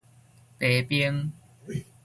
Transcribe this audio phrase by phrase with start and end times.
[0.57, 1.31] 弊病